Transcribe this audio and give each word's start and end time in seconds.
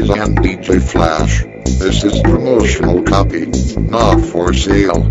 Present 0.00 0.38
DJ 0.38 0.80
Flash. 0.80 1.44
This 1.78 2.04
is 2.04 2.22
promotional 2.22 3.02
copy. 3.02 3.44
Not 3.76 4.24
for 4.24 4.54
sale. 4.54 5.04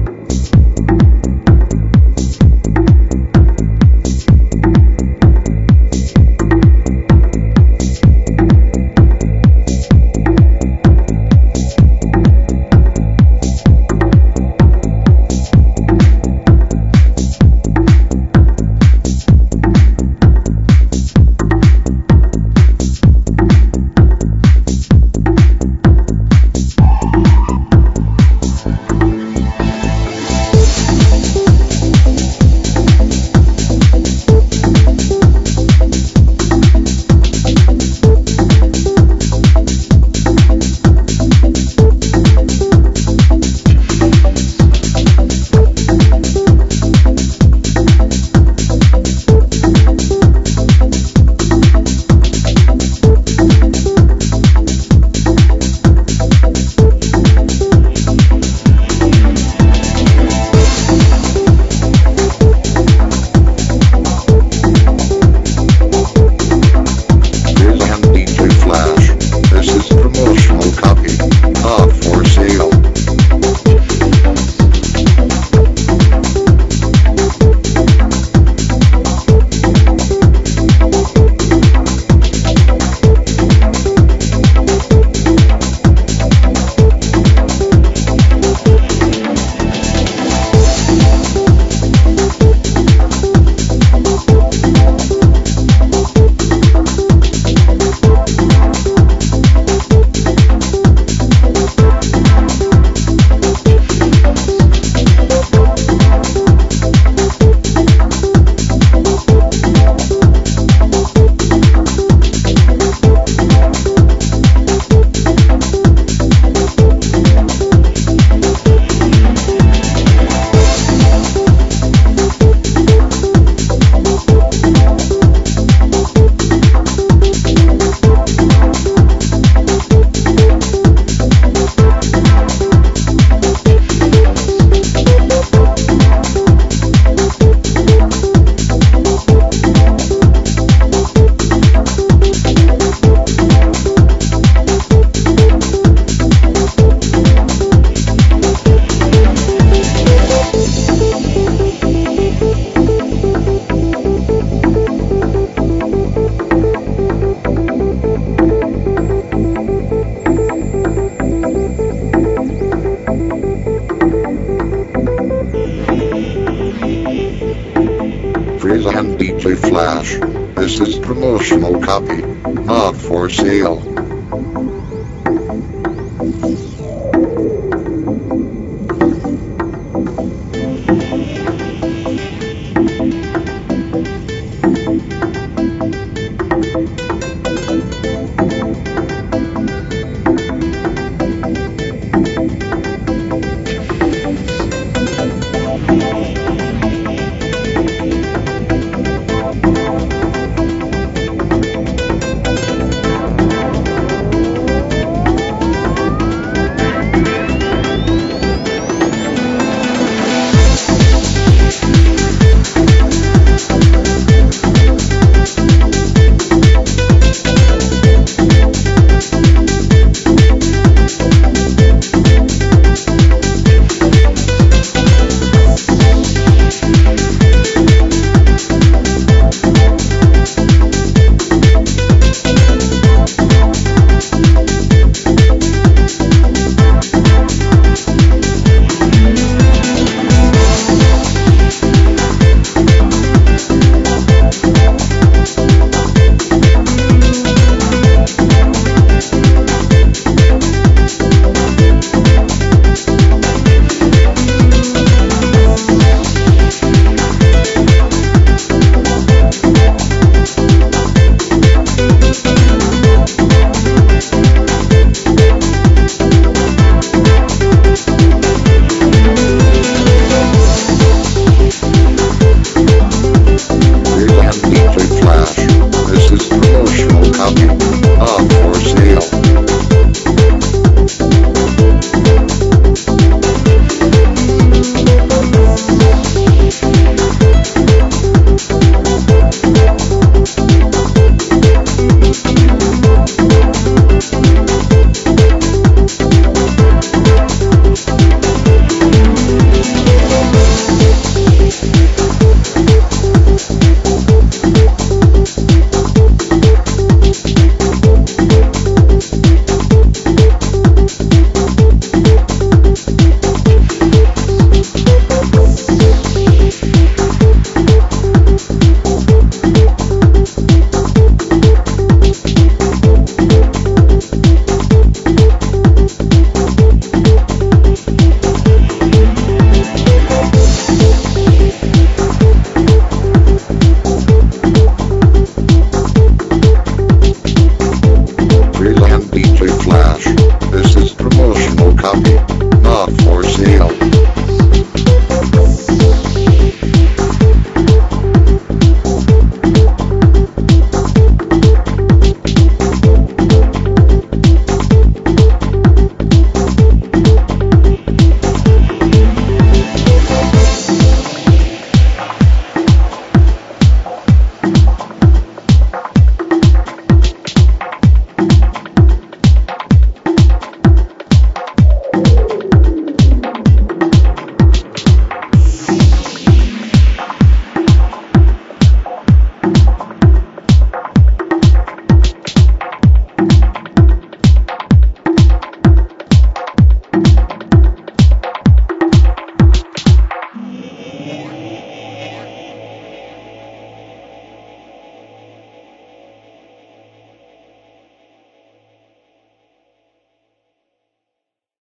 Flash. 169.79 170.17
This 170.55 170.81
is 170.81 170.99
promotional 170.99 171.79
copy. 171.81 172.21
Not 172.21 172.97
for 172.97 173.29
sale. 173.29 174.18